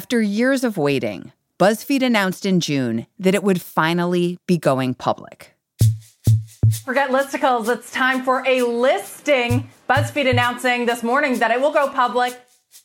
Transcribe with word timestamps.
After 0.00 0.22
years 0.22 0.64
of 0.64 0.78
waiting, 0.78 1.30
BuzzFeed 1.58 2.02
announced 2.02 2.46
in 2.46 2.60
June 2.60 3.06
that 3.18 3.34
it 3.34 3.42
would 3.42 3.60
finally 3.60 4.38
be 4.46 4.56
going 4.56 4.94
public. 4.94 5.54
Forget 6.86 7.10
listicles, 7.10 7.68
it's 7.68 7.92
time 7.92 8.24
for 8.24 8.42
a 8.46 8.62
listing. 8.62 9.68
BuzzFeed 9.90 10.26
announcing 10.26 10.86
this 10.86 11.02
morning 11.02 11.38
that 11.40 11.50
it 11.50 11.60
will 11.60 11.70
go 11.70 11.90
public. 11.90 12.40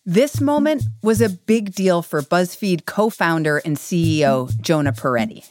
This 0.05 0.41
moment 0.41 0.83
was 1.01 1.21
a 1.21 1.29
big 1.29 1.73
deal 1.73 2.01
for 2.01 2.21
BuzzFeed 2.21 2.85
co 2.85 3.09
founder 3.09 3.59
and 3.59 3.77
CEO 3.77 4.51
Jonah 4.59 4.91
Peretti. 4.91 5.49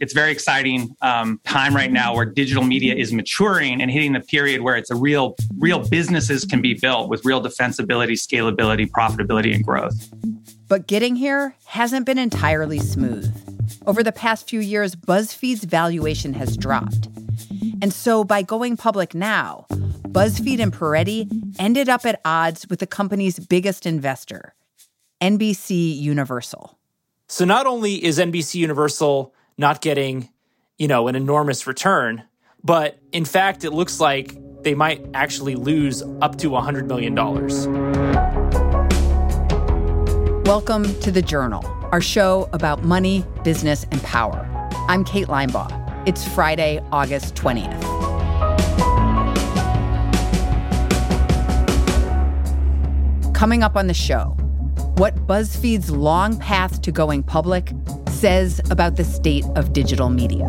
It's 0.00 0.14
very 0.14 0.32
exciting 0.32 0.96
um, 1.02 1.40
time 1.44 1.76
right 1.76 1.92
now 1.92 2.14
where 2.14 2.24
digital 2.24 2.64
media 2.64 2.94
is 2.94 3.12
maturing 3.12 3.82
and 3.82 3.90
hitting 3.90 4.14
the 4.14 4.20
period 4.20 4.62
where 4.62 4.76
it's 4.76 4.90
a 4.90 4.96
real, 4.96 5.36
real 5.58 5.86
businesses 5.86 6.46
can 6.46 6.62
be 6.62 6.72
built 6.72 7.10
with 7.10 7.22
real 7.26 7.42
defensibility, 7.42 8.12
scalability, 8.12 8.90
profitability, 8.90 9.54
and 9.54 9.62
growth. 9.62 10.10
But 10.72 10.86
getting 10.86 11.16
here 11.16 11.54
hasn't 11.66 12.06
been 12.06 12.16
entirely 12.16 12.78
smooth. 12.78 13.30
Over 13.86 14.02
the 14.02 14.10
past 14.10 14.48
few 14.48 14.60
years, 14.60 14.96
BuzzFeed's 14.96 15.64
valuation 15.64 16.32
has 16.32 16.56
dropped. 16.56 17.08
And 17.82 17.92
so 17.92 18.24
by 18.24 18.40
going 18.40 18.78
public 18.78 19.14
now, 19.14 19.66
BuzzFeed 19.68 20.60
and 20.60 20.72
Peretti 20.72 21.28
ended 21.58 21.90
up 21.90 22.06
at 22.06 22.22
odds 22.24 22.66
with 22.70 22.78
the 22.78 22.86
company's 22.86 23.38
biggest 23.38 23.84
investor, 23.84 24.54
NBC 25.20 25.94
Universal. 25.94 26.78
So 27.28 27.44
not 27.44 27.66
only 27.66 28.02
is 28.02 28.18
NBC 28.18 28.54
Universal 28.54 29.34
not 29.58 29.82
getting, 29.82 30.30
you 30.78 30.88
know, 30.88 31.06
an 31.06 31.16
enormous 31.16 31.66
return, 31.66 32.22
but 32.64 32.98
in 33.12 33.26
fact, 33.26 33.64
it 33.64 33.72
looks 33.72 34.00
like 34.00 34.38
they 34.62 34.74
might 34.74 35.04
actually 35.12 35.54
lose 35.54 36.02
up 36.22 36.38
to 36.38 36.48
$100 36.48 36.86
million. 36.86 37.14
Welcome 40.52 41.00
to 41.00 41.10
The 41.10 41.22
Journal, 41.22 41.64
our 41.92 42.02
show 42.02 42.46
about 42.52 42.84
money, 42.84 43.24
business, 43.42 43.86
and 43.90 44.02
power. 44.02 44.46
I'm 44.86 45.02
Kate 45.02 45.28
Linebaugh. 45.28 46.06
It's 46.06 46.28
Friday, 46.28 46.78
August 46.92 47.34
20th. 47.36 47.80
Coming 53.32 53.62
up 53.62 53.76
on 53.76 53.86
the 53.86 53.94
show, 53.94 54.36
what 54.98 55.26
BuzzFeed's 55.26 55.90
long 55.90 56.38
path 56.38 56.82
to 56.82 56.92
going 56.92 57.22
public 57.22 57.72
says 58.10 58.60
about 58.70 58.96
the 58.96 59.04
state 59.04 59.46
of 59.56 59.72
digital 59.72 60.10
media. 60.10 60.48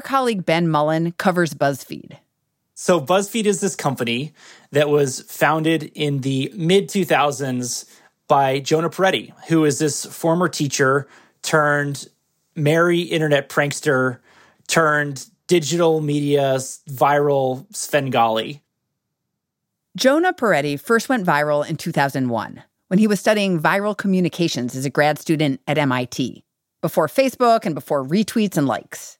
Our 0.00 0.02
colleague 0.02 0.46
Ben 0.46 0.66
Mullin 0.66 1.12
covers 1.18 1.52
BuzzFeed. 1.52 2.16
So, 2.72 3.02
BuzzFeed 3.02 3.44
is 3.44 3.60
this 3.60 3.76
company 3.76 4.32
that 4.70 4.88
was 4.88 5.20
founded 5.30 5.92
in 5.94 6.22
the 6.22 6.50
mid 6.56 6.88
2000s 6.88 7.84
by 8.26 8.60
Jonah 8.60 8.88
Peretti, 8.88 9.34
who 9.48 9.66
is 9.66 9.78
this 9.78 10.06
former 10.06 10.48
teacher 10.48 11.06
turned 11.42 12.08
merry 12.56 13.02
internet 13.02 13.50
prankster 13.50 14.20
turned 14.68 15.26
digital 15.48 16.00
media 16.00 16.54
viral 16.88 17.66
Svengali. 17.76 18.62
Jonah 19.98 20.32
Peretti 20.32 20.80
first 20.80 21.10
went 21.10 21.26
viral 21.26 21.68
in 21.68 21.76
2001 21.76 22.62
when 22.86 22.98
he 22.98 23.06
was 23.06 23.20
studying 23.20 23.60
viral 23.60 23.94
communications 23.94 24.74
as 24.74 24.86
a 24.86 24.90
grad 24.90 25.18
student 25.18 25.60
at 25.66 25.76
MIT, 25.76 26.42
before 26.80 27.06
Facebook 27.06 27.66
and 27.66 27.74
before 27.74 28.02
retweets 28.02 28.56
and 28.56 28.66
likes 28.66 29.18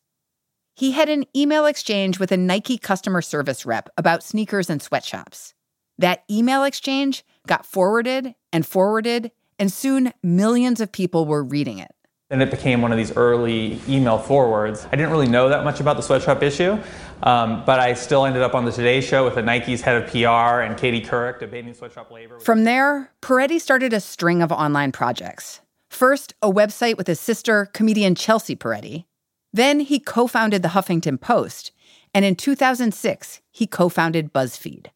he 0.81 0.93
had 0.93 1.11
an 1.11 1.27
email 1.37 1.67
exchange 1.67 2.19
with 2.19 2.33
a 2.33 2.39
Nike 2.39 2.79
customer 2.79 3.21
service 3.21 3.67
rep 3.67 3.91
about 3.99 4.23
sneakers 4.23 4.71
and 4.71 4.81
sweatshops. 4.81 5.53
That 5.99 6.25
email 6.31 6.65
exchange 6.65 7.23
got 7.47 7.67
forwarded 7.67 8.35
and 8.51 8.65
forwarded, 8.65 9.31
and 9.59 9.71
soon 9.71 10.15
millions 10.23 10.81
of 10.81 10.91
people 10.91 11.27
were 11.27 11.45
reading 11.45 11.81
it. 11.81 11.91
And 12.31 12.41
it 12.43 12.51
became 12.51 12.81
one 12.81 12.93
of 12.93 12.97
these 12.97 13.15
early 13.15 13.79
email 13.91 14.17
forwards. 14.17 14.87
I 14.91 14.97
didn't 14.97 15.11
really 15.11 15.29
know 15.29 15.51
that 15.51 15.65
much 15.65 15.81
about 15.81 15.97
the 15.97 16.03
sweatshop 16.03 16.43
issue, 16.43 16.79
um, 17.25 17.63
but 17.67 17.79
I 17.79 17.93
still 17.93 18.25
ended 18.25 18.41
up 18.41 18.55
on 18.55 18.65
the 18.65 18.73
Today 18.73 19.03
Show 19.03 19.27
with 19.27 19.35
the 19.35 19.43
Nike's 19.43 19.83
head 19.83 20.03
of 20.03 20.11
PR 20.11 20.63
and 20.63 20.79
Katie 20.79 21.03
Couric 21.03 21.41
debating 21.41 21.75
sweatshop 21.75 22.11
labor. 22.11 22.41
From 22.41 22.65
there, 22.65 23.13
Peretti 23.21 23.61
started 23.61 23.93
a 23.93 24.01
string 24.01 24.41
of 24.41 24.51
online 24.51 24.93
projects. 24.93 25.61
First, 25.91 26.33
a 26.41 26.51
website 26.51 26.97
with 26.97 27.07
his 27.07 27.21
sister, 27.21 27.67
comedian 27.67 28.15
Chelsea 28.15 28.57
Peretti, 28.57 29.05
then 29.53 29.81
he 29.81 29.99
co 29.99 30.27
founded 30.27 30.63
the 30.63 30.71
Huffington 30.71 31.21
Post, 31.21 31.73
and 32.15 32.25
in 32.25 32.37
2006, 32.37 33.41
he 33.51 33.67
co 33.67 33.89
founded 33.89 34.33
BuzzFeed. 34.33 34.87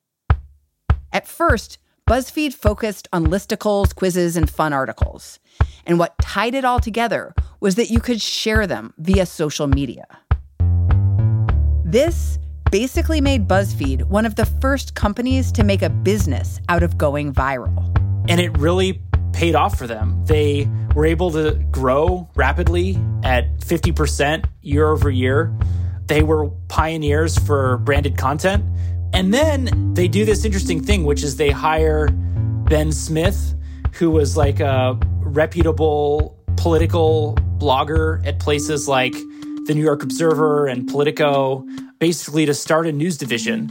At 1.13 1.27
first, 1.29 1.79
BuzzFeed 2.09 2.53
focused 2.53 3.09
on 3.13 3.29
listicles, 3.29 3.95
quizzes, 3.95 4.37
and 4.37 4.51
fun 4.51 4.73
articles. 4.73 5.39
And 5.87 5.99
what 5.99 6.19
tied 6.21 6.55
it 6.55 6.65
all 6.65 6.81
together 6.81 7.35
was 7.61 7.77
that 7.77 7.91
you 7.91 8.01
could 8.01 8.21
share 8.21 8.67
them 8.67 8.93
via 8.99 9.25
social 9.25 9.67
media. 9.67 10.05
This 11.85 12.39
basically 12.71 13.21
made 13.21 13.49
BuzzFeed 13.49 14.05
one 14.05 14.27
of 14.27 14.35
the 14.35 14.47
first 14.47 14.95
companies 14.95 15.53
to 15.53 15.65
make 15.65 15.81
a 15.81 15.89
business 15.89 16.61
out 16.69 16.83
of 16.83 16.99
going 16.99 17.33
viral. 17.33 17.91
And 18.29 18.41
it 18.41 18.57
really 18.59 18.93
paid 19.35 19.55
off 19.55 19.77
for 19.77 19.87
them. 19.87 20.25
They 20.25 20.69
were 20.95 21.05
able 21.05 21.31
to 21.33 21.53
grow 21.71 22.31
rapidly 22.35 22.97
at 23.25 23.59
50% 23.59 24.47
year 24.63 24.89
over 24.89 25.11
year. 25.11 25.53
They 26.07 26.23
were 26.23 26.49
pioneers 26.69 27.37
for 27.39 27.79
branded 27.79 28.17
content. 28.17 28.65
And 29.13 29.35
then 29.35 29.95
they 29.95 30.09
do 30.09 30.25
this 30.25 30.45
interesting 30.45 30.83
thing, 30.83 31.05
which 31.05 31.23
is 31.23 31.37
they 31.37 31.51
hire 31.51 32.09
Ben 32.69 32.93
Smith, 32.93 33.55
who 33.95 34.11
was 34.11 34.37
like 34.37 34.61
a 34.61 34.99
reputable 35.21 36.39
political 36.57 37.37
blogger 37.59 38.25
at 38.27 38.39
places 38.39 38.89
like 38.89 39.15
the 39.67 39.73
New 39.75 39.83
York 39.83 40.03
Observer 40.03 40.67
and 40.67 40.89
Politico, 40.89 41.67
basically 41.99 42.47
to 42.47 42.55
start 42.55 42.87
a 42.87 42.93
news 42.93 43.19
division. 43.19 43.71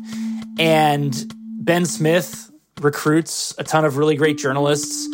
And 0.60 1.34
Ben 1.60 1.86
Smith 1.86 2.52
recruits 2.82 3.54
a 3.58 3.64
ton 3.64 3.86
of 3.86 3.98
really 3.98 4.16
great 4.16 4.38
journalists 4.38 5.08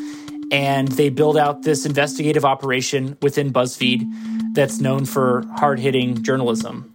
and 0.52 0.88
they 0.90 1.10
build 1.10 1.38
out 1.38 1.64
this 1.64 1.86
investigative 1.86 2.46
operation 2.46 3.18
within 3.22 3.52
BuzzFeed 3.52 4.54
that's 4.54 4.80
known 4.80 5.06
for 5.06 5.44
hard 5.58 5.80
hitting 5.80 6.24
journalism. 6.24 6.94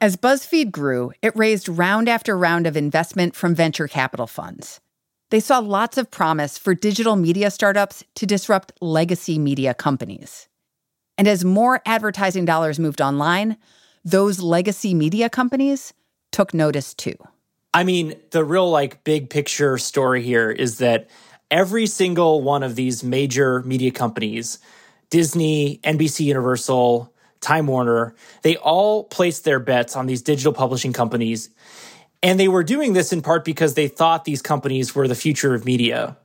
As 0.00 0.16
BuzzFeed 0.16 0.70
grew, 0.70 1.12
it 1.22 1.36
raised 1.36 1.68
round 1.68 2.08
after 2.08 2.38
round 2.38 2.66
of 2.66 2.76
investment 2.76 3.34
from 3.34 3.54
venture 3.54 3.88
capital 3.88 4.26
funds. 4.28 4.80
They 5.30 5.40
saw 5.40 5.58
lots 5.58 5.98
of 5.98 6.10
promise 6.10 6.56
for 6.56 6.74
digital 6.74 7.16
media 7.16 7.50
startups 7.50 8.04
to 8.14 8.26
disrupt 8.26 8.72
legacy 8.80 9.38
media 9.38 9.74
companies. 9.74 10.48
And 11.18 11.26
as 11.26 11.44
more 11.44 11.82
advertising 11.84 12.44
dollars 12.44 12.78
moved 12.78 13.00
online, 13.00 13.56
those 14.04 14.40
legacy 14.40 14.94
media 14.94 15.28
companies 15.28 15.92
took 16.30 16.54
notice 16.54 16.94
too. 16.94 17.16
I 17.74 17.84
mean, 17.84 18.14
the 18.30 18.44
real 18.44 18.70
like 18.70 19.04
big 19.04 19.28
picture 19.28 19.76
story 19.78 20.22
here 20.22 20.50
is 20.50 20.78
that 20.78 21.08
every 21.50 21.86
single 21.86 22.42
one 22.42 22.62
of 22.62 22.74
these 22.76 23.02
major 23.02 23.62
media 23.62 23.90
companies 23.90 24.58
Disney, 25.10 25.80
NBC 25.84 26.26
Universal, 26.26 27.12
Time 27.40 27.66
Warner, 27.66 28.14
they 28.42 28.56
all 28.56 29.04
placed 29.04 29.44
their 29.44 29.58
bets 29.58 29.96
on 29.96 30.06
these 30.06 30.22
digital 30.22 30.52
publishing 30.52 30.92
companies. 30.92 31.50
And 32.22 32.38
they 32.38 32.48
were 32.48 32.64
doing 32.64 32.92
this 32.92 33.12
in 33.12 33.22
part 33.22 33.44
because 33.44 33.74
they 33.74 33.88
thought 33.88 34.24
these 34.24 34.42
companies 34.42 34.94
were 34.94 35.08
the 35.08 35.14
future 35.14 35.54
of 35.54 35.64
media. 35.64 36.18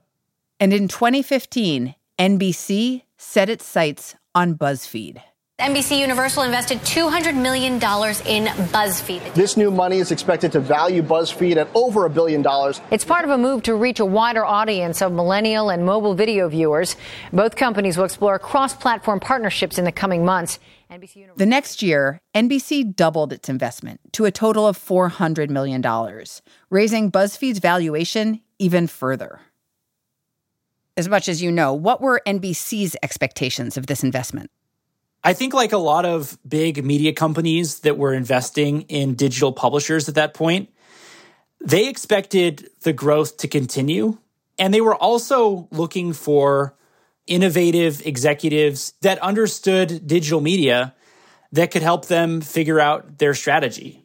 And 0.59 0.73
in 0.73 0.87
2015, 0.87 1.95
NBC 2.19 3.03
set 3.17 3.49
its 3.49 3.65
sights 3.65 4.15
on 4.33 4.55
BuzzFeed. 4.55 5.21
NBC 5.61 5.99
Universal 5.99 6.43
invested 6.43 6.79
$200 6.79 7.35
million 7.35 7.75
in 7.75 7.79
BuzzFeed. 7.79 9.35
This 9.35 9.55
new 9.55 9.69
money 9.69 9.99
is 9.99 10.11
expected 10.11 10.51
to 10.53 10.59
value 10.59 11.03
BuzzFeed 11.03 11.57
at 11.57 11.67
over 11.75 12.05
a 12.05 12.09
billion 12.09 12.41
dollars. 12.41 12.81
It's 12.89 13.05
part 13.05 13.23
of 13.23 13.29
a 13.29 13.37
move 13.37 13.61
to 13.63 13.75
reach 13.75 13.99
a 13.99 14.05
wider 14.05 14.43
audience 14.43 14.99
of 14.99 15.11
millennial 15.11 15.69
and 15.69 15.85
mobile 15.85 16.15
video 16.15 16.49
viewers. 16.49 16.95
Both 17.31 17.55
companies 17.55 17.97
will 17.97 18.05
explore 18.05 18.39
cross 18.39 18.73
platform 18.73 19.19
partnerships 19.19 19.77
in 19.77 19.85
the 19.85 19.91
coming 19.91 20.25
months. 20.25 20.57
The 21.37 21.45
next 21.45 21.83
year, 21.83 22.19
NBC 22.35 22.95
doubled 22.95 23.31
its 23.31 23.47
investment 23.47 23.99
to 24.13 24.25
a 24.25 24.31
total 24.31 24.67
of 24.67 24.75
$400 24.77 25.51
million, 25.51 25.83
raising 26.71 27.11
BuzzFeed's 27.11 27.59
valuation 27.59 28.41
even 28.57 28.87
further. 28.87 29.39
As 30.97 31.07
much 31.07 31.29
as 31.29 31.43
you 31.43 31.51
know, 31.51 31.75
what 31.75 32.01
were 32.01 32.23
NBC's 32.25 32.97
expectations 33.03 33.77
of 33.77 33.85
this 33.85 34.03
investment? 34.03 34.49
I 35.23 35.33
think, 35.33 35.53
like 35.53 35.71
a 35.71 35.77
lot 35.77 36.05
of 36.05 36.37
big 36.47 36.83
media 36.83 37.13
companies 37.13 37.79
that 37.79 37.97
were 37.97 38.13
investing 38.13 38.81
in 38.83 39.15
digital 39.15 39.53
publishers 39.53 40.09
at 40.09 40.15
that 40.15 40.33
point, 40.33 40.69
they 41.61 41.87
expected 41.87 42.69
the 42.81 42.91
growth 42.91 43.37
to 43.37 43.47
continue. 43.47 44.17
And 44.59 44.73
they 44.73 44.81
were 44.81 44.95
also 44.95 45.67
looking 45.71 46.13
for 46.13 46.75
innovative 47.25 48.05
executives 48.05 48.93
that 49.01 49.17
understood 49.19 50.05
digital 50.05 50.41
media 50.41 50.93
that 51.53 51.71
could 51.71 51.81
help 51.81 52.07
them 52.07 52.41
figure 52.41 52.79
out 52.79 53.19
their 53.19 53.33
strategy. 53.33 54.03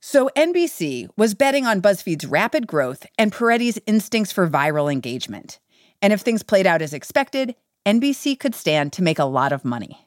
So 0.00 0.30
NBC 0.36 1.08
was 1.16 1.34
betting 1.34 1.66
on 1.66 1.82
BuzzFeed's 1.82 2.26
rapid 2.26 2.66
growth 2.66 3.06
and 3.18 3.32
Peretti's 3.32 3.78
instincts 3.86 4.32
for 4.32 4.48
viral 4.48 4.90
engagement. 4.90 5.58
And 6.02 6.12
if 6.12 6.20
things 6.20 6.42
played 6.42 6.66
out 6.66 6.82
as 6.82 6.92
expected, 6.92 7.54
NBC 7.84 8.38
could 8.38 8.54
stand 8.54 8.92
to 8.94 9.02
make 9.02 9.18
a 9.18 9.24
lot 9.24 9.52
of 9.52 9.64
money. 9.64 10.05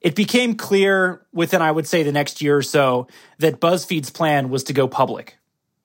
It 0.00 0.14
became 0.14 0.54
clear 0.54 1.26
within, 1.32 1.60
I 1.60 1.72
would 1.72 1.86
say, 1.86 2.02
the 2.02 2.12
next 2.12 2.40
year 2.40 2.56
or 2.56 2.62
so 2.62 3.08
that 3.38 3.60
BuzzFeed's 3.60 4.10
plan 4.10 4.48
was 4.48 4.64
to 4.64 4.72
go 4.72 4.86
public. 4.86 5.36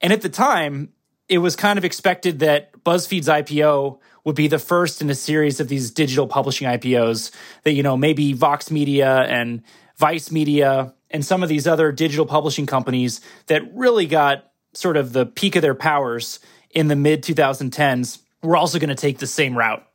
And 0.02 0.14
at 0.14 0.22
the 0.22 0.30
time, 0.30 0.94
it 1.30 1.40
was 1.40 1.56
kind 1.56 1.80
of 1.80 1.86
expected 1.86 2.40
that 2.40 2.74
BuzzFeed's 2.84 3.28
IPO 3.28 4.00
would 4.24 4.36
be 4.36 4.48
the 4.48 4.60
first 4.60 5.02
in 5.02 5.10
a 5.10 5.16
series 5.16 5.60
of 5.60 5.68
these 5.68 5.92
digital 5.92 6.28
publishing 6.28 6.68
IPOs 6.68 7.32
that, 7.64 7.74
you 7.74 7.84
know, 7.84 7.98
maybe 7.98 8.34
Vox 8.34 8.70
Media 8.70 9.22
and 9.22 9.64
Vice 9.98 10.32
Media 10.32 10.94
and 11.10 11.26
some 11.26 11.44
of 11.44 11.50
these 11.50 11.68
other 11.68 11.92
digital 11.92 12.26
publishing 12.26 12.66
companies 12.66 13.22
that 13.48 13.64
really 13.74 14.06
got 14.06 14.52
sort 14.74 14.98
of 14.98 15.14
the 15.14 15.26
peak 15.26 15.56
of 15.56 15.62
their 15.62 15.76
powers 15.76 16.40
in 16.72 16.88
the 16.88 16.96
mid 16.96 17.24
2010s 17.24 18.20
were 18.42 18.58
also 18.58 18.80
going 18.80 18.90
to 18.90 18.96
take 18.96 19.20
the 19.20 19.28
same 19.28 19.58
route. 19.58 19.86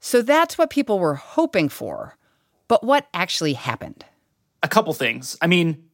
So 0.00 0.22
that's 0.22 0.58
what 0.58 0.70
people 0.70 0.98
were 0.98 1.14
hoping 1.14 1.68
for. 1.68 2.16
But 2.68 2.84
what 2.84 3.08
actually 3.12 3.54
happened? 3.54 4.04
A 4.62 4.68
couple 4.68 4.92
things. 4.92 5.36
I 5.40 5.46
mean, 5.46 5.84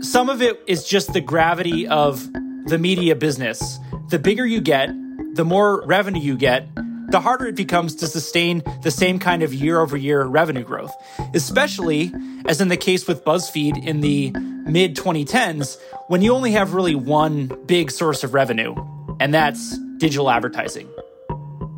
some 0.00 0.28
of 0.28 0.42
it 0.42 0.62
is 0.66 0.84
just 0.84 1.12
the 1.12 1.20
gravity 1.20 1.88
of 1.88 2.26
the 2.66 2.78
media 2.78 3.16
business. 3.16 3.78
The 4.10 4.18
bigger 4.18 4.46
you 4.46 4.60
get, 4.60 4.90
the 5.34 5.44
more 5.44 5.84
revenue 5.86 6.20
you 6.20 6.36
get, 6.36 6.68
the 7.08 7.20
harder 7.20 7.46
it 7.46 7.54
becomes 7.54 7.94
to 7.96 8.06
sustain 8.06 8.62
the 8.82 8.90
same 8.90 9.18
kind 9.18 9.42
of 9.42 9.54
year 9.54 9.80
over 9.80 9.96
year 9.96 10.24
revenue 10.24 10.64
growth, 10.64 10.94
especially 11.34 12.12
as 12.46 12.60
in 12.60 12.68
the 12.68 12.76
case 12.76 13.06
with 13.06 13.24
BuzzFeed 13.24 13.84
in 13.84 14.00
the 14.00 14.30
mid 14.30 14.96
2010s, 14.96 15.78
when 16.08 16.22
you 16.22 16.34
only 16.34 16.52
have 16.52 16.74
really 16.74 16.94
one 16.94 17.46
big 17.66 17.90
source 17.90 18.24
of 18.24 18.34
revenue, 18.34 18.74
and 19.20 19.32
that's 19.32 19.78
digital 19.98 20.30
advertising. 20.30 20.88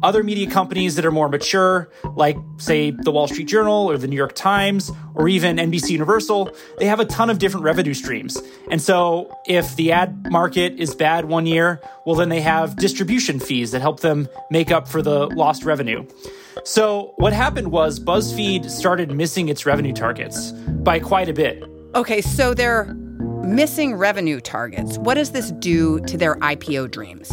Other 0.02 0.22
media 0.22 0.50
companies 0.50 0.94
that 0.96 1.04
are 1.04 1.10
more 1.10 1.28
mature, 1.28 1.90
like, 2.14 2.36
say, 2.58 2.90
the 2.90 3.10
Wall 3.10 3.28
Street 3.28 3.48
Journal 3.48 3.90
or 3.90 3.98
the 3.98 4.06
New 4.06 4.16
York 4.16 4.34
Times 4.34 4.92
or 5.14 5.28
even 5.28 5.56
NBC 5.56 5.90
Universal, 5.90 6.50
they 6.78 6.86
have 6.86 7.00
a 7.00 7.04
ton 7.04 7.30
of 7.30 7.38
different 7.38 7.64
revenue 7.64 7.94
streams. 7.94 8.40
And 8.70 8.80
so 8.80 9.36
if 9.46 9.74
the 9.76 9.92
ad 9.92 10.30
market 10.30 10.74
is 10.78 10.94
bad 10.94 11.24
one 11.24 11.46
year, 11.46 11.80
well, 12.06 12.16
then 12.16 12.28
they 12.28 12.40
have 12.40 12.76
distribution 12.76 13.40
fees 13.40 13.72
that 13.72 13.80
help 13.80 14.00
them 14.00 14.28
make 14.50 14.70
up 14.70 14.86
for 14.86 15.02
the 15.02 15.26
lost 15.26 15.64
revenue. 15.64 16.06
So 16.64 17.14
what 17.16 17.32
happened 17.32 17.72
was 17.72 18.00
BuzzFeed 18.00 18.70
started 18.70 19.10
missing 19.12 19.48
its 19.48 19.66
revenue 19.66 19.92
targets 19.92 20.52
by 20.52 21.00
quite 21.00 21.28
a 21.28 21.32
bit. 21.32 21.62
Okay, 21.94 22.20
so 22.20 22.54
they're 22.54 22.94
missing 23.42 23.94
revenue 23.94 24.40
targets. 24.40 24.98
What 24.98 25.14
does 25.14 25.32
this 25.32 25.50
do 25.52 26.00
to 26.00 26.16
their 26.16 26.36
IPO 26.36 26.90
dreams? 26.90 27.30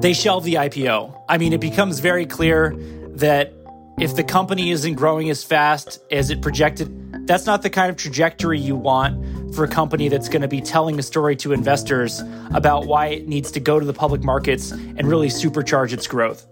They 0.00 0.14
shelve 0.14 0.44
the 0.44 0.54
IPO. 0.54 1.22
I 1.28 1.38
mean, 1.38 1.52
it 1.52 1.60
becomes 1.60 2.00
very 2.00 2.26
clear 2.26 2.74
that 3.16 3.52
if 3.98 4.16
the 4.16 4.24
company 4.24 4.70
isn't 4.70 4.94
growing 4.94 5.28
as 5.28 5.44
fast 5.44 6.00
as 6.10 6.30
it 6.30 6.40
projected, 6.40 7.26
that's 7.26 7.44
not 7.44 7.62
the 7.62 7.68
kind 7.68 7.90
of 7.90 7.96
trajectory 7.96 8.58
you 8.58 8.74
want 8.74 9.54
for 9.54 9.64
a 9.64 9.68
company 9.68 10.08
that's 10.08 10.28
going 10.28 10.40
to 10.40 10.48
be 10.48 10.62
telling 10.62 10.98
a 10.98 11.02
story 11.02 11.36
to 11.36 11.52
investors 11.52 12.22
about 12.54 12.86
why 12.86 13.08
it 13.08 13.28
needs 13.28 13.50
to 13.52 13.60
go 13.60 13.78
to 13.78 13.84
the 13.84 13.92
public 13.92 14.24
markets 14.24 14.70
and 14.70 15.02
really 15.02 15.28
supercharge 15.28 15.92
its 15.92 16.06
growth. 16.06 16.46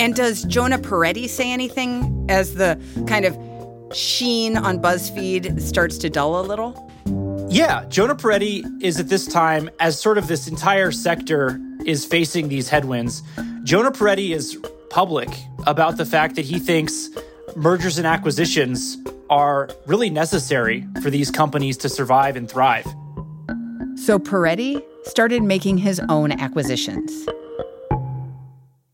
And 0.00 0.14
does 0.14 0.44
Jonah 0.44 0.78
Peretti 0.78 1.28
say 1.28 1.52
anything 1.52 2.26
as 2.30 2.54
the 2.54 2.80
kind 3.06 3.26
of 3.26 3.36
sheen 3.94 4.56
on 4.56 4.80
BuzzFeed 4.80 5.60
starts 5.60 5.98
to 5.98 6.08
dull 6.08 6.40
a 6.40 6.44
little? 6.46 6.90
Yeah, 7.50 7.86
Jonah 7.88 8.14
Peretti 8.14 8.62
is 8.82 9.00
at 9.00 9.08
this 9.08 9.26
time, 9.26 9.70
as 9.80 9.98
sort 9.98 10.18
of 10.18 10.28
this 10.28 10.48
entire 10.48 10.92
sector 10.92 11.58
is 11.86 12.04
facing 12.04 12.48
these 12.48 12.68
headwinds. 12.68 13.22
Jonah 13.64 13.90
Peretti 13.90 14.34
is 14.34 14.58
public 14.90 15.30
about 15.66 15.96
the 15.96 16.04
fact 16.04 16.34
that 16.36 16.44
he 16.44 16.58
thinks 16.58 17.08
mergers 17.56 17.96
and 17.96 18.06
acquisitions 18.06 18.98
are 19.30 19.70
really 19.86 20.10
necessary 20.10 20.86
for 21.02 21.08
these 21.08 21.30
companies 21.30 21.78
to 21.78 21.88
survive 21.88 22.36
and 22.36 22.50
thrive. 22.50 22.84
So 23.96 24.18
Peretti 24.18 24.82
started 25.04 25.42
making 25.42 25.78
his 25.78 26.02
own 26.10 26.32
acquisitions. 26.32 27.26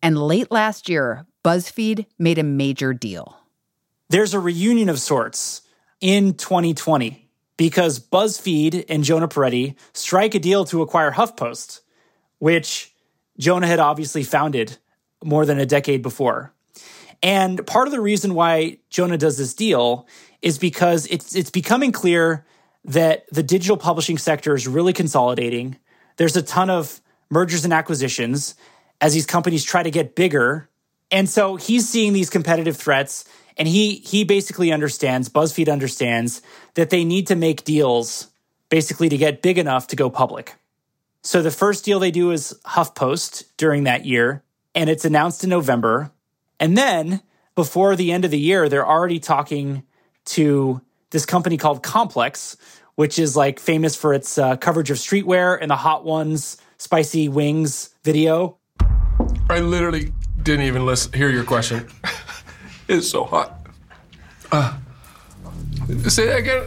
And 0.00 0.16
late 0.16 0.52
last 0.52 0.88
year, 0.88 1.26
BuzzFeed 1.44 2.06
made 2.20 2.38
a 2.38 2.44
major 2.44 2.94
deal. 2.94 3.36
There's 4.10 4.32
a 4.32 4.38
reunion 4.38 4.88
of 4.88 5.00
sorts 5.00 5.62
in 6.00 6.34
2020 6.34 7.23
because 7.56 8.00
BuzzFeed 8.00 8.84
and 8.88 9.04
Jonah 9.04 9.28
Peretti 9.28 9.76
strike 9.92 10.34
a 10.34 10.38
deal 10.38 10.64
to 10.66 10.82
acquire 10.82 11.12
HuffPost 11.12 11.80
which 12.44 12.94
Jonah 13.38 13.66
had 13.66 13.80
obviously 13.80 14.22
founded 14.22 14.76
more 15.24 15.46
than 15.46 15.58
a 15.58 15.64
decade 15.64 16.02
before. 16.02 16.52
And 17.22 17.66
part 17.66 17.88
of 17.88 17.92
the 17.92 18.02
reason 18.02 18.34
why 18.34 18.80
Jonah 18.90 19.16
does 19.16 19.38
this 19.38 19.54
deal 19.54 20.06
is 20.42 20.58
because 20.58 21.06
it's 21.06 21.34
it's 21.34 21.48
becoming 21.48 21.90
clear 21.90 22.44
that 22.84 23.24
the 23.32 23.42
digital 23.42 23.78
publishing 23.78 24.18
sector 24.18 24.54
is 24.54 24.68
really 24.68 24.92
consolidating. 24.92 25.78
There's 26.18 26.36
a 26.36 26.42
ton 26.42 26.68
of 26.68 27.00
mergers 27.30 27.64
and 27.64 27.72
acquisitions 27.72 28.56
as 29.00 29.14
these 29.14 29.24
companies 29.24 29.64
try 29.64 29.82
to 29.82 29.90
get 29.90 30.14
bigger. 30.14 30.68
And 31.10 31.30
so 31.30 31.56
he's 31.56 31.88
seeing 31.88 32.12
these 32.12 32.28
competitive 32.28 32.76
threats 32.76 33.24
and 33.56 33.68
he 33.68 33.96
he 33.96 34.24
basically 34.24 34.72
understands, 34.72 35.28
BuzzFeed 35.28 35.70
understands 35.70 36.42
that 36.74 36.90
they 36.90 37.04
need 37.04 37.26
to 37.28 37.36
make 37.36 37.64
deals 37.64 38.28
basically 38.68 39.08
to 39.08 39.16
get 39.16 39.42
big 39.42 39.58
enough 39.58 39.86
to 39.88 39.96
go 39.96 40.10
public. 40.10 40.54
So 41.22 41.40
the 41.40 41.50
first 41.50 41.84
deal 41.84 41.98
they 41.98 42.10
do 42.10 42.32
is 42.32 42.58
HuffPost 42.66 43.44
during 43.56 43.84
that 43.84 44.04
year, 44.04 44.42
and 44.74 44.90
it's 44.90 45.04
announced 45.04 45.44
in 45.44 45.50
November. 45.50 46.10
And 46.60 46.76
then 46.76 47.22
before 47.54 47.96
the 47.96 48.12
end 48.12 48.24
of 48.24 48.30
the 48.30 48.38
year, 48.38 48.68
they're 48.68 48.86
already 48.86 49.20
talking 49.20 49.84
to 50.26 50.80
this 51.10 51.24
company 51.24 51.56
called 51.56 51.82
Complex, 51.82 52.56
which 52.96 53.18
is 53.18 53.36
like 53.36 53.58
famous 53.58 53.96
for 53.96 54.12
its 54.12 54.36
uh, 54.36 54.56
coverage 54.56 54.90
of 54.90 54.96
streetwear 54.98 55.58
and 55.60 55.70
the 55.70 55.76
Hot 55.76 56.04
Ones 56.04 56.58
Spicy 56.78 57.28
Wings 57.28 57.90
video. 58.02 58.58
I 59.48 59.60
literally 59.60 60.12
didn't 60.42 60.66
even 60.66 60.84
listen, 60.84 61.12
hear 61.12 61.30
your 61.30 61.44
question. 61.44 61.88
it's 62.88 63.08
so 63.08 63.24
hot. 63.24 63.66
Uh, 64.52 64.76
say 66.08 66.26
that 66.26 66.38
again 66.38 66.66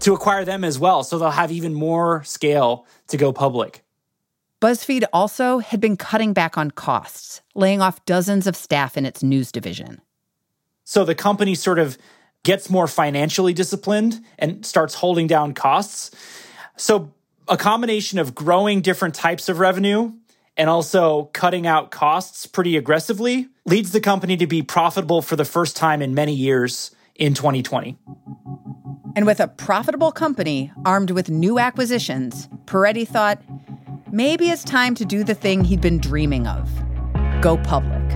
to 0.00 0.14
acquire 0.14 0.44
them 0.44 0.62
as 0.62 0.78
well. 0.78 1.02
So 1.02 1.18
they'll 1.18 1.30
have 1.30 1.50
even 1.50 1.74
more 1.74 2.22
scale 2.24 2.86
to 3.08 3.16
go 3.16 3.32
public. 3.32 3.82
BuzzFeed 4.60 5.04
also 5.12 5.58
had 5.58 5.80
been 5.80 5.96
cutting 5.96 6.32
back 6.32 6.56
on 6.56 6.70
costs, 6.70 7.42
laying 7.54 7.82
off 7.82 8.04
dozens 8.04 8.46
of 8.46 8.56
staff 8.56 8.96
in 8.96 9.04
its 9.04 9.22
news 9.22 9.52
division. 9.52 10.00
So 10.84 11.04
the 11.04 11.14
company 11.14 11.54
sort 11.54 11.78
of 11.78 11.98
gets 12.44 12.70
more 12.70 12.86
financially 12.86 13.52
disciplined 13.52 14.20
and 14.38 14.64
starts 14.64 14.94
holding 14.94 15.26
down 15.26 15.52
costs. 15.52 16.12
So 16.76 17.12
a 17.48 17.56
combination 17.56 18.18
of 18.18 18.34
growing 18.34 18.80
different 18.82 19.14
types 19.14 19.48
of 19.48 19.58
revenue 19.58 20.12
and 20.56 20.70
also 20.70 21.24
cutting 21.32 21.66
out 21.66 21.90
costs 21.90 22.46
pretty 22.46 22.76
aggressively 22.76 23.48
leads 23.66 23.92
the 23.92 24.00
company 24.00 24.36
to 24.38 24.46
be 24.46 24.62
profitable 24.62 25.20
for 25.20 25.36
the 25.36 25.44
first 25.44 25.76
time 25.76 26.00
in 26.00 26.14
many 26.14 26.32
years 26.32 26.92
in 27.14 27.34
2020. 27.34 27.98
And 29.14 29.26
with 29.26 29.40
a 29.40 29.48
profitable 29.48 30.12
company 30.12 30.72
armed 30.84 31.10
with 31.10 31.28
new 31.28 31.58
acquisitions, 31.58 32.48
Peretti 32.64 33.06
thought 33.06 33.42
maybe 34.10 34.50
it's 34.50 34.64
time 34.64 34.94
to 34.94 35.04
do 35.04 35.24
the 35.24 35.34
thing 35.34 35.64
he'd 35.64 35.80
been 35.80 35.98
dreaming 35.98 36.46
of 36.46 36.70
go 37.42 37.58
public. 37.58 38.08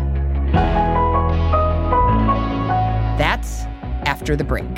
That's 3.18 3.64
after 4.06 4.20
after 4.20 4.36
the 4.36 4.44
break. 4.44 4.76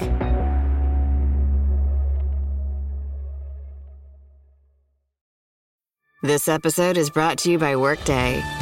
This 6.22 6.46
episode 6.46 6.96
is 6.96 7.10
brought 7.10 7.38
to 7.38 7.50
you 7.50 7.58
by 7.58 7.74
Workday. 7.74 8.61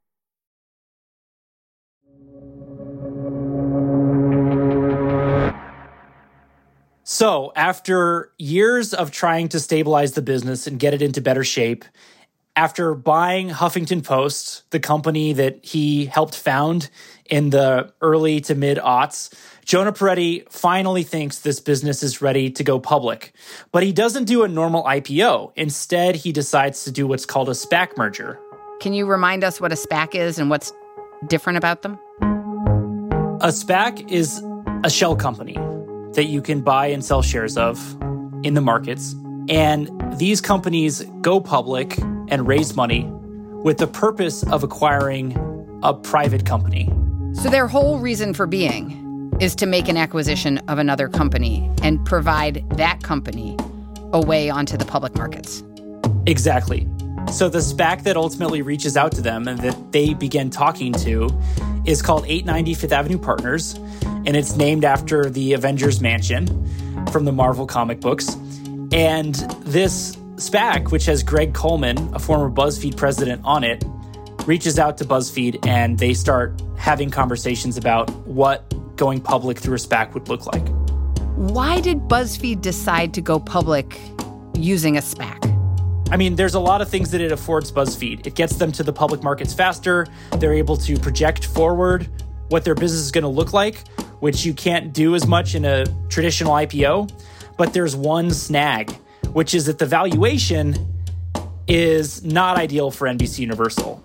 So, 7.13 7.51
after 7.57 8.31
years 8.37 8.93
of 8.93 9.11
trying 9.11 9.49
to 9.49 9.59
stabilize 9.59 10.13
the 10.13 10.21
business 10.21 10.65
and 10.65 10.79
get 10.79 10.93
it 10.93 11.01
into 11.01 11.19
better 11.19 11.43
shape, 11.43 11.83
after 12.55 12.93
buying 12.93 13.49
Huffington 13.49 14.01
Post, 14.01 14.63
the 14.71 14.79
company 14.79 15.33
that 15.33 15.59
he 15.61 16.05
helped 16.05 16.37
found 16.37 16.89
in 17.29 17.49
the 17.49 17.91
early 17.99 18.39
to 18.39 18.55
mid 18.55 18.77
aughts, 18.77 19.29
Jonah 19.65 19.91
Peretti 19.91 20.49
finally 20.49 21.03
thinks 21.03 21.39
this 21.39 21.59
business 21.59 22.01
is 22.01 22.21
ready 22.21 22.49
to 22.51 22.63
go 22.63 22.79
public. 22.79 23.33
But 23.73 23.83
he 23.83 23.91
doesn't 23.91 24.23
do 24.23 24.43
a 24.43 24.47
normal 24.47 24.85
IPO. 24.85 25.51
Instead, 25.57 26.15
he 26.15 26.31
decides 26.31 26.85
to 26.85 26.93
do 26.93 27.07
what's 27.07 27.25
called 27.25 27.49
a 27.49 27.51
SPAC 27.51 27.97
merger. 27.97 28.39
Can 28.79 28.93
you 28.93 29.05
remind 29.05 29.43
us 29.43 29.59
what 29.59 29.73
a 29.73 29.75
SPAC 29.75 30.15
is 30.15 30.39
and 30.39 30.49
what's 30.49 30.71
different 31.27 31.57
about 31.57 31.81
them? 31.81 31.99
A 33.41 33.51
SPAC 33.51 34.09
is 34.09 34.41
a 34.85 34.89
shell 34.89 35.17
company 35.17 35.57
that 36.13 36.25
you 36.25 36.41
can 36.41 36.61
buy 36.61 36.87
and 36.87 37.03
sell 37.03 37.21
shares 37.21 37.57
of 37.57 37.79
in 38.43 38.53
the 38.53 38.61
markets. 38.61 39.15
And 39.49 39.89
these 40.17 40.41
companies 40.41 41.01
go 41.21 41.39
public 41.39 41.97
and 42.29 42.47
raise 42.47 42.75
money 42.75 43.03
with 43.63 43.77
the 43.77 43.87
purpose 43.87 44.43
of 44.43 44.63
acquiring 44.63 45.35
a 45.83 45.93
private 45.93 46.45
company. 46.45 46.91
So, 47.33 47.49
their 47.49 47.67
whole 47.67 47.99
reason 47.99 48.33
for 48.33 48.45
being 48.45 49.31
is 49.39 49.55
to 49.55 49.65
make 49.65 49.87
an 49.87 49.97
acquisition 49.97 50.57
of 50.67 50.77
another 50.77 51.07
company 51.07 51.69
and 51.81 52.03
provide 52.05 52.67
that 52.71 53.01
company 53.03 53.57
a 54.13 54.21
way 54.21 54.49
onto 54.49 54.77
the 54.77 54.85
public 54.85 55.15
markets. 55.15 55.63
Exactly. 56.25 56.87
So, 57.31 57.49
the 57.49 57.59
SPAC 57.59 58.03
that 58.03 58.17
ultimately 58.17 58.61
reaches 58.61 58.97
out 58.97 59.11
to 59.13 59.21
them 59.21 59.47
and 59.47 59.59
that 59.59 59.91
they 59.91 60.13
begin 60.13 60.49
talking 60.49 60.93
to 60.93 61.29
is 61.85 62.01
called 62.01 62.25
890 62.25 62.73
Fifth 62.75 62.91
Avenue 62.91 63.17
Partners 63.17 63.79
and 64.25 64.35
it's 64.35 64.55
named 64.55 64.85
after 64.85 65.29
the 65.29 65.53
Avengers 65.53 66.01
Mansion 66.01 66.47
from 67.11 67.25
the 67.25 67.31
Marvel 67.31 67.65
comic 67.65 67.99
books. 67.99 68.35
And 68.91 69.35
this 69.63 70.15
SPAC, 70.35 70.91
which 70.91 71.05
has 71.05 71.23
Greg 71.23 71.53
Coleman, 71.53 72.13
a 72.13 72.19
former 72.19 72.49
BuzzFeed 72.49 72.97
president, 72.97 73.41
on 73.43 73.63
it, 73.63 73.83
reaches 74.45 74.79
out 74.79 74.97
to 74.97 75.05
BuzzFeed 75.05 75.65
and 75.67 75.99
they 75.99 76.13
start 76.13 76.61
having 76.77 77.09
conversations 77.09 77.77
about 77.77 78.09
what 78.27 78.73
going 78.95 79.21
public 79.21 79.57
through 79.57 79.75
a 79.75 79.79
SPAC 79.79 80.13
would 80.13 80.29
look 80.29 80.45
like. 80.47 80.67
Why 81.35 81.79
did 81.79 81.99
BuzzFeed 82.01 82.61
decide 82.61 83.13
to 83.15 83.21
go 83.21 83.39
public 83.39 83.99
using 84.55 84.97
a 84.97 85.01
SPAC? 85.01 85.47
I 86.11 86.17
mean, 86.17 86.35
there's 86.35 86.55
a 86.55 86.59
lot 86.59 86.81
of 86.81 86.89
things 86.89 87.11
that 87.11 87.21
it 87.21 87.31
affords 87.31 87.71
BuzzFeed. 87.71 88.27
It 88.27 88.35
gets 88.35 88.57
them 88.57 88.71
to 88.73 88.83
the 88.83 88.91
public 88.91 89.23
markets 89.23 89.53
faster. 89.53 90.07
They're 90.39 90.53
able 90.53 90.75
to 90.77 90.97
project 90.99 91.45
forward 91.45 92.09
what 92.49 92.65
their 92.65 92.75
business 92.75 93.01
is 93.01 93.11
going 93.11 93.23
to 93.23 93.29
look 93.29 93.53
like, 93.53 93.83
which 94.21 94.45
you 94.45 94.53
can't 94.53 94.93
do 94.93 95.13
as 95.13 95.27
much 95.27 95.53
in 95.53 95.65
a 95.65 95.85
traditional 96.07 96.53
IPO. 96.53 97.11
But 97.57 97.73
there's 97.73 97.95
one 97.95 98.31
snag, 98.31 98.91
which 99.33 99.53
is 99.53 99.65
that 99.65 99.77
the 99.77 99.85
valuation 99.85 100.75
is 101.67 102.23
not 102.23 102.57
ideal 102.57 102.89
for 102.89 103.07
NBC 103.07 103.39
Universal. 103.39 104.01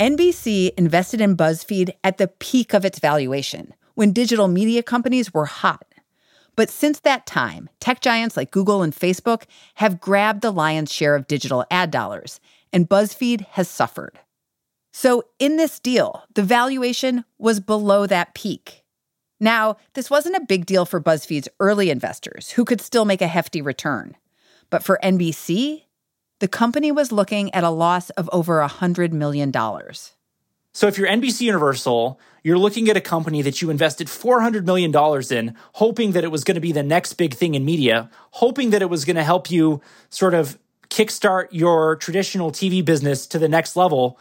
NBC 0.00 0.74
invested 0.76 1.20
in 1.20 1.36
BuzzFeed 1.36 1.92
at 2.02 2.18
the 2.18 2.28
peak 2.28 2.74
of 2.74 2.84
its 2.84 2.98
valuation, 2.98 3.72
when 3.94 4.12
digital 4.12 4.48
media 4.48 4.82
companies 4.82 5.32
were 5.32 5.46
hot. 5.46 5.86
But 6.56 6.70
since 6.70 7.00
that 7.00 7.26
time, 7.26 7.68
tech 7.80 8.00
giants 8.00 8.36
like 8.36 8.50
Google 8.50 8.82
and 8.82 8.94
Facebook 8.94 9.44
have 9.76 10.00
grabbed 10.00 10.42
the 10.42 10.52
lion's 10.52 10.92
share 10.92 11.14
of 11.14 11.26
digital 11.26 11.64
ad 11.70 11.90
dollars, 11.90 12.40
and 12.72 12.88
BuzzFeed 12.88 13.46
has 13.52 13.68
suffered. 13.68 14.18
So, 14.96 15.24
in 15.40 15.56
this 15.56 15.80
deal, 15.80 16.22
the 16.36 16.44
valuation 16.44 17.24
was 17.36 17.58
below 17.58 18.06
that 18.06 18.32
peak. 18.32 18.84
Now, 19.40 19.76
this 19.94 20.08
wasn't 20.08 20.36
a 20.36 20.46
big 20.46 20.66
deal 20.66 20.86
for 20.86 21.00
BuzzFeed's 21.00 21.48
early 21.58 21.90
investors, 21.90 22.50
who 22.50 22.64
could 22.64 22.80
still 22.80 23.04
make 23.04 23.20
a 23.20 23.26
hefty 23.26 23.60
return. 23.60 24.14
But 24.70 24.84
for 24.84 25.00
NBC, 25.02 25.82
the 26.38 26.46
company 26.46 26.92
was 26.92 27.10
looking 27.10 27.52
at 27.52 27.64
a 27.64 27.70
loss 27.70 28.10
of 28.10 28.30
over 28.32 28.64
$100 28.64 29.10
million. 29.10 29.52
So, 30.72 30.86
if 30.86 30.96
you're 30.96 31.08
NBC 31.08 31.40
Universal, 31.40 32.20
you're 32.44 32.56
looking 32.56 32.88
at 32.88 32.96
a 32.96 33.00
company 33.00 33.42
that 33.42 33.60
you 33.60 33.70
invested 33.70 34.06
$400 34.06 34.64
million 34.64 34.94
in, 35.32 35.56
hoping 35.72 36.12
that 36.12 36.22
it 36.22 36.30
was 36.30 36.44
going 36.44 36.54
to 36.54 36.60
be 36.60 36.70
the 36.70 36.84
next 36.84 37.14
big 37.14 37.34
thing 37.34 37.56
in 37.56 37.64
media, 37.64 38.08
hoping 38.30 38.70
that 38.70 38.80
it 38.80 38.88
was 38.88 39.04
going 39.04 39.16
to 39.16 39.24
help 39.24 39.50
you 39.50 39.80
sort 40.10 40.34
of 40.34 40.56
kickstart 40.88 41.48
your 41.50 41.96
traditional 41.96 42.52
TV 42.52 42.84
business 42.84 43.26
to 43.26 43.40
the 43.40 43.48
next 43.48 43.74
level. 43.74 44.20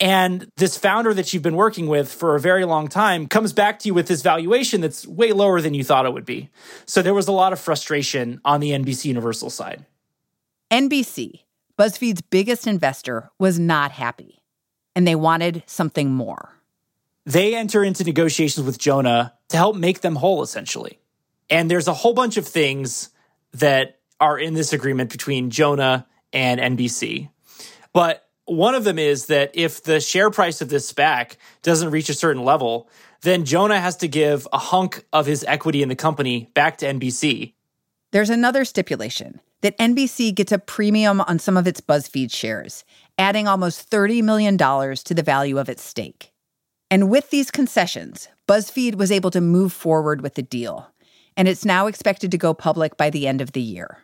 And 0.00 0.50
this 0.56 0.76
founder 0.76 1.14
that 1.14 1.32
you've 1.32 1.42
been 1.42 1.56
working 1.56 1.86
with 1.86 2.12
for 2.12 2.34
a 2.34 2.40
very 2.40 2.64
long 2.64 2.88
time 2.88 3.28
comes 3.28 3.52
back 3.52 3.78
to 3.80 3.88
you 3.88 3.94
with 3.94 4.08
this 4.08 4.22
valuation 4.22 4.80
that's 4.80 5.06
way 5.06 5.32
lower 5.32 5.60
than 5.60 5.72
you 5.74 5.84
thought 5.84 6.04
it 6.04 6.12
would 6.12 6.26
be. 6.26 6.50
So 6.84 7.00
there 7.00 7.14
was 7.14 7.28
a 7.28 7.32
lot 7.32 7.52
of 7.52 7.60
frustration 7.60 8.40
on 8.44 8.60
the 8.60 8.70
NBC 8.70 9.06
Universal 9.06 9.50
side. 9.50 9.86
NBC, 10.70 11.42
BuzzFeed's 11.78 12.22
biggest 12.22 12.66
investor, 12.66 13.30
was 13.38 13.58
not 13.58 13.92
happy, 13.92 14.42
and 14.96 15.06
they 15.06 15.14
wanted 15.14 15.62
something 15.66 16.10
more. 16.10 16.50
They 17.24 17.54
enter 17.54 17.84
into 17.84 18.04
negotiations 18.04 18.66
with 18.66 18.78
Jonah 18.78 19.34
to 19.48 19.56
help 19.56 19.76
make 19.76 20.00
them 20.00 20.16
whole, 20.16 20.42
essentially. 20.42 20.98
And 21.48 21.70
there's 21.70 21.88
a 21.88 21.94
whole 21.94 22.14
bunch 22.14 22.36
of 22.36 22.46
things 22.46 23.10
that 23.52 24.00
are 24.20 24.38
in 24.38 24.54
this 24.54 24.72
agreement 24.72 25.10
between 25.10 25.50
Jonah 25.50 26.06
and 26.32 26.60
NBC. 26.60 27.30
But 27.92 28.23
one 28.46 28.74
of 28.74 28.84
them 28.84 28.98
is 28.98 29.26
that 29.26 29.50
if 29.54 29.82
the 29.82 30.00
share 30.00 30.30
price 30.30 30.60
of 30.60 30.68
this 30.68 30.90
SPAC 30.92 31.36
doesn't 31.62 31.90
reach 31.90 32.08
a 32.08 32.14
certain 32.14 32.44
level, 32.44 32.88
then 33.22 33.44
Jonah 33.44 33.80
has 33.80 33.96
to 33.98 34.08
give 34.08 34.46
a 34.52 34.58
hunk 34.58 35.04
of 35.12 35.26
his 35.26 35.44
equity 35.48 35.82
in 35.82 35.88
the 35.88 35.96
company 35.96 36.50
back 36.54 36.78
to 36.78 36.86
NBC. 36.86 37.54
There's 38.12 38.30
another 38.30 38.64
stipulation 38.64 39.40
that 39.62 39.78
NBC 39.78 40.34
gets 40.34 40.52
a 40.52 40.58
premium 40.58 41.22
on 41.22 41.38
some 41.38 41.56
of 41.56 41.66
its 41.66 41.80
BuzzFeed 41.80 42.30
shares, 42.30 42.84
adding 43.18 43.48
almost 43.48 43.90
$30 43.90 44.22
million 44.22 44.58
to 44.58 45.14
the 45.14 45.22
value 45.22 45.58
of 45.58 45.70
its 45.70 45.82
stake. 45.82 46.32
And 46.90 47.08
with 47.08 47.30
these 47.30 47.50
concessions, 47.50 48.28
BuzzFeed 48.46 48.96
was 48.96 49.10
able 49.10 49.30
to 49.30 49.40
move 49.40 49.72
forward 49.72 50.20
with 50.20 50.34
the 50.34 50.42
deal, 50.42 50.90
and 51.34 51.48
it's 51.48 51.64
now 51.64 51.86
expected 51.86 52.30
to 52.30 52.38
go 52.38 52.52
public 52.52 52.98
by 52.98 53.08
the 53.08 53.26
end 53.26 53.40
of 53.40 53.52
the 53.52 53.62
year. 53.62 53.98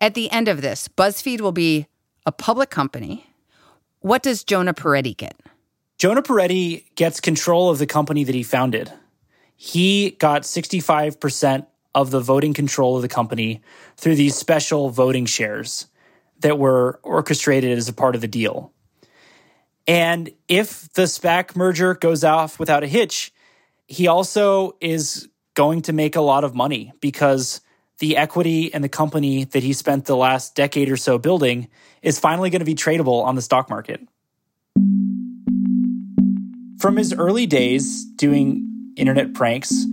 At 0.00 0.14
the 0.14 0.30
end 0.30 0.48
of 0.48 0.62
this, 0.62 0.88
BuzzFeed 0.88 1.40
will 1.40 1.52
be 1.52 1.88
a 2.26 2.32
public 2.32 2.70
company. 2.70 3.26
What 4.00 4.22
does 4.22 4.44
Jonah 4.44 4.74
Peretti 4.74 5.16
get? 5.16 5.36
Jonah 5.98 6.22
Peretti 6.22 6.86
gets 6.94 7.20
control 7.20 7.70
of 7.70 7.78
the 7.78 7.86
company 7.86 8.24
that 8.24 8.34
he 8.34 8.42
founded. 8.42 8.92
He 9.56 10.12
got 10.12 10.42
65% 10.42 11.66
of 11.94 12.10
the 12.10 12.20
voting 12.20 12.54
control 12.54 12.96
of 12.96 13.02
the 13.02 13.08
company 13.08 13.60
through 13.96 14.14
these 14.14 14.34
special 14.34 14.90
voting 14.90 15.26
shares 15.26 15.86
that 16.40 16.58
were 16.58 17.00
orchestrated 17.02 17.76
as 17.76 17.88
a 17.88 17.92
part 17.92 18.14
of 18.14 18.20
the 18.20 18.28
deal. 18.28 18.72
And 19.86 20.30
if 20.48 20.90
the 20.92 21.02
SPAC 21.02 21.56
merger 21.56 21.94
goes 21.94 22.24
off 22.24 22.58
without 22.58 22.84
a 22.84 22.86
hitch, 22.86 23.32
he 23.88 24.06
also 24.06 24.76
is 24.80 25.28
going 25.54 25.82
to 25.82 25.92
make 25.92 26.16
a 26.16 26.20
lot 26.20 26.44
of 26.44 26.54
money 26.54 26.92
because 27.00 27.60
the 28.00 28.16
equity 28.16 28.72
and 28.74 28.82
the 28.82 28.88
company 28.88 29.44
that 29.44 29.62
he 29.62 29.72
spent 29.72 30.06
the 30.06 30.16
last 30.16 30.54
decade 30.54 30.90
or 30.90 30.96
so 30.96 31.18
building 31.18 31.68
is 32.02 32.18
finally 32.18 32.50
going 32.50 32.60
to 32.60 32.66
be 32.66 32.74
tradable 32.74 33.22
on 33.24 33.36
the 33.36 33.42
stock 33.42 33.70
market. 33.70 34.00
From 36.80 36.96
his 36.96 37.12
early 37.12 37.46
days 37.46 38.06
doing 38.16 38.66
internet 38.96 39.34
pranks, 39.34 39.84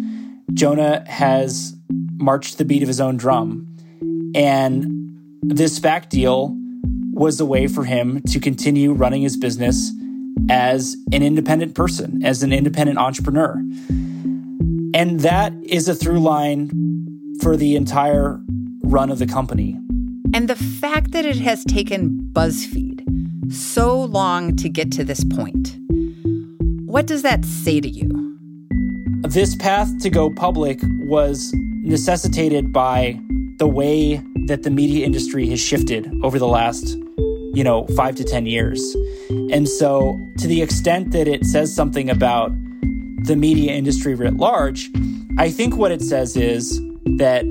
Jonah 0.54 1.04
has 1.08 1.76
marched 2.16 2.58
the 2.58 2.66
beat 2.66 2.82
of 2.82 2.88
his 2.88 3.02
own 3.02 3.18
drum. 3.18 3.68
And 4.34 5.20
this 5.42 5.78
SPAC 5.78 6.08
deal 6.08 6.58
was 7.12 7.42
a 7.42 7.46
way 7.46 7.68
for 7.68 7.84
him 7.84 8.22
to 8.30 8.40
continue 8.40 8.94
running 8.94 9.22
his 9.22 9.36
business 9.36 9.92
as 10.50 10.96
an 11.12 11.24
independent 11.24 11.76
person, 11.76 12.24
as 12.24 12.42
an 12.42 12.54
independent 12.54 13.00
entrepreneur. 13.00 13.56
And 14.94 15.20
that 15.20 15.52
is 15.64 15.90
a 15.90 15.96
through 15.96 16.20
line 16.20 16.87
for 17.42 17.58
the 17.58 17.76
entire 17.76 18.40
run 18.84 19.10
of 19.10 19.20
the 19.20 19.28
company. 19.28 19.80
And 20.34 20.50
the 20.50 20.56
fact 20.56 21.12
that 21.12 21.26
it 21.26 21.38
has 21.38 21.64
taken 21.66 22.30
BuzzFeed 22.34 23.52
so 23.52 24.00
long 24.00 24.56
to 24.58 24.70
get 24.70 24.92
to 24.94 25.04
this 25.04 25.24
point, 25.24 25.78
what 26.86 27.08
does 27.08 27.22
that 27.22 27.46
say 27.46 27.80
to 27.80 27.90
you? 27.90 28.38
This 29.24 29.56
path 29.56 30.00
to 30.00 30.10
go 30.10 30.30
public 30.30 30.80
was 31.08 31.52
necessitated 31.54 32.72
by 32.72 33.20
the 33.58 33.68
way 33.68 34.22
that 34.48 34.64
the 34.64 34.70
media 34.70 35.06
industry 35.06 35.48
has 35.50 35.60
shifted 35.60 36.12
over 36.24 36.38
the 36.38 36.48
last, 36.48 36.96
you 37.54 37.64
know, 37.64 37.86
five 37.96 38.16
to 38.16 38.24
10 38.24 38.46
years. 38.46 38.96
And 39.52 39.68
so, 39.68 40.20
to 40.38 40.48
the 40.48 40.62
extent 40.62 41.12
that 41.12 41.28
it 41.28 41.46
says 41.46 41.74
something 41.74 42.10
about 42.10 42.52
the 43.24 43.36
media 43.36 43.74
industry 43.74 44.16
writ 44.16 44.38
large, 44.38 44.90
I 45.38 45.50
think 45.50 45.76
what 45.76 45.92
it 45.92 46.02
says 46.02 46.38
is 46.38 46.80
that 47.18 47.46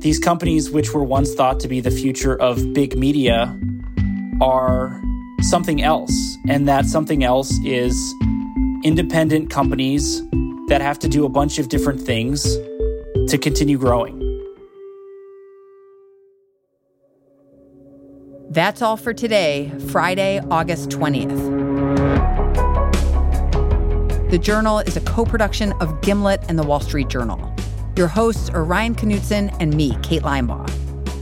these 0.00 0.18
companies, 0.18 0.70
which 0.70 0.92
were 0.92 1.04
once 1.04 1.34
thought 1.34 1.60
to 1.60 1.68
be 1.68 1.80
the 1.80 1.90
future 1.90 2.34
of 2.40 2.72
big 2.72 2.96
media, 2.96 3.58
are 4.40 5.00
something 5.40 5.82
else. 5.82 6.36
And 6.48 6.66
that 6.68 6.86
something 6.86 7.24
else 7.24 7.52
is 7.64 7.94
independent 8.84 9.50
companies 9.50 10.22
that 10.68 10.80
have 10.80 10.98
to 11.00 11.08
do 11.08 11.24
a 11.24 11.28
bunch 11.28 11.58
of 11.58 11.68
different 11.68 12.00
things 12.00 12.56
to 13.28 13.38
continue 13.38 13.78
growing. 13.78 14.20
That's 18.50 18.82
all 18.82 18.96
for 18.96 19.12
today, 19.12 19.72
Friday, 19.88 20.40
August 20.50 20.90
20th. 20.90 21.64
The 24.30 24.38
Journal 24.38 24.78
is 24.80 24.96
a 24.96 25.00
co 25.00 25.24
production 25.24 25.72
of 25.80 26.00
Gimlet 26.02 26.44
and 26.48 26.58
the 26.58 26.62
Wall 26.62 26.80
Street 26.80 27.08
Journal. 27.08 27.53
Your 27.96 28.08
hosts 28.08 28.50
are 28.50 28.64
Ryan 28.64 28.96
Knutson 28.96 29.56
and 29.60 29.72
me, 29.72 29.96
Kate 30.02 30.22
Linebaugh. 30.22 30.68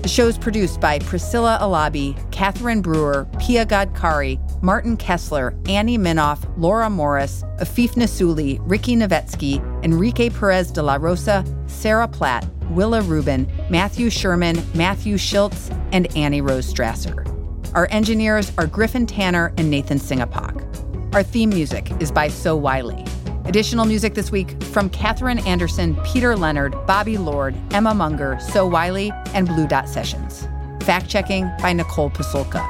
The 0.01 0.09
show 0.09 0.27
is 0.27 0.39
produced 0.39 0.81
by 0.81 1.01
Priscilla 1.01 1.59
Alabi, 1.61 2.17
Catherine 2.33 2.81
Brewer, 2.81 3.29
Pia 3.39 3.67
Gadkari, 3.67 4.41
Martin 4.63 4.97
Kessler, 4.97 5.55
Annie 5.67 5.99
Minoff, 5.99 6.43
Laura 6.57 6.89
Morris, 6.89 7.45
Afeef 7.61 7.91
Nessouli, 7.91 8.59
Ricky 8.63 8.97
Novetsky, 8.97 9.61
Enrique 9.85 10.31
Perez 10.31 10.71
de 10.73 10.83
la 10.83 10.97
Rosa, 10.97 11.45
Sarah 11.67 12.09
Platt, 12.09 12.47
Willa 12.71 13.03
Rubin, 13.03 13.47
Matthew 13.69 14.09
Sherman, 14.09 14.57
Matthew 14.75 15.17
Schiltz, 15.17 15.71
and 15.93 16.17
Annie 16.17 16.41
Rose 16.41 16.73
Strasser. 16.73 17.29
Our 17.75 17.87
engineers 17.91 18.51
are 18.57 18.67
Griffin 18.67 19.07
Tanner 19.07 19.53
and 19.59 19.71
Nathan 19.71 19.99
Singapok. 19.99 21.15
Our 21.15 21.23
theme 21.23 21.51
music 21.51 21.93
is 22.01 22.11
by 22.11 22.29
So 22.29 22.57
Wylie. 22.57 23.05
Additional 23.53 23.85
music 23.85 24.15
this 24.15 24.33
week 24.33 24.63
from 24.63 24.89
Catherine 24.89 25.39
Anderson, 25.41 25.95
Peter 26.07 26.35
Leonard, 26.35 26.73
Bobby 26.87 27.19
Lord, 27.19 27.55
Emma 27.71 27.93
Munger, 27.93 28.39
So 28.41 28.67
Wylie, 28.67 29.13
and 29.35 29.47
Blue 29.47 29.67
Dot 29.67 29.91
Sessions. 29.91 30.49
Fact 30.81 31.07
checking 31.07 31.51
by 31.59 31.75
Nicole 31.75 32.09
Pasulka. 32.09 32.67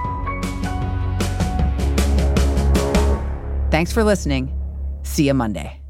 Thanks 3.70 3.92
for 3.92 4.02
listening. 4.02 4.52
See 5.04 5.28
you 5.28 5.34
Monday. 5.34 5.81